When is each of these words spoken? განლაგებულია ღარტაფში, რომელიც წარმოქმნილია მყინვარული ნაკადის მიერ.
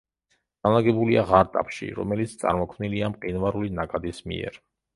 განლაგებულია 0.67 1.23
ღარტაფში, 1.31 1.91
რომელიც 1.99 2.35
წარმოქმნილია 2.41 3.13
მყინვარული 3.15 3.73
ნაკადის 3.79 4.27
მიერ. 4.33 4.63